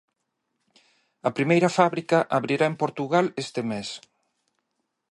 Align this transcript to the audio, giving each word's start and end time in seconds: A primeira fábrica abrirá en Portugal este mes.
A 1.27 1.29
primeira 1.37 1.69
fábrica 1.77 2.19
abrirá 2.37 2.65
en 2.69 2.75
Portugal 2.83 3.25
este 3.43 3.61
mes. 3.71 3.89